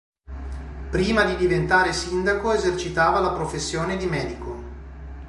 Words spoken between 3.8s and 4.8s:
di medico.